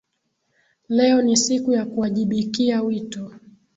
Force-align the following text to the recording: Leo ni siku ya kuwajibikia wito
Leo 0.89 1.21
ni 1.21 1.37
siku 1.37 1.73
ya 1.73 1.85
kuwajibikia 1.85 2.81
wito 2.83 3.33